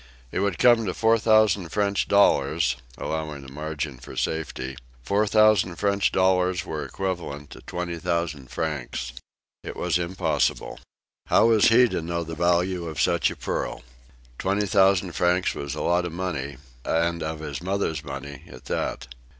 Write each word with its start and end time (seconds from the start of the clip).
It 0.31 0.39
would 0.39 0.57
come 0.57 0.87
to 0.87 0.95
four 0.95 1.19
thousand 1.19 1.69
French 1.69 2.07
dollars, 2.07 2.75
allowing 2.97 3.43
a 3.45 3.51
margin 3.51 3.99
for 3.99 4.15
safety 4.15 4.75
four 5.03 5.27
thousand 5.27 5.75
French 5.75 6.11
dollars 6.11 6.65
were 6.65 6.83
equivalent 6.83 7.51
to 7.51 7.61
twenty 7.61 7.99
thousand 7.99 8.49
francs. 8.49 9.13
It 9.63 9.75
was 9.75 9.99
impossible. 9.99 10.79
How 11.27 11.45
was 11.49 11.65
he 11.67 11.87
to 11.89 12.01
know 12.01 12.23
the 12.23 12.33
value 12.33 12.87
of 12.87 12.99
such 12.99 13.29
a 13.29 13.35
pearl? 13.35 13.83
Twenty 14.39 14.65
thousand 14.65 15.11
francs 15.11 15.53
was 15.53 15.75
a 15.75 15.83
lot 15.83 16.05
of 16.07 16.13
money 16.13 16.57
and 16.83 17.21
of 17.21 17.41
his 17.41 17.61
mother's 17.61 18.03
money 18.03 18.41
at 18.51 18.65
that. 18.65 19.05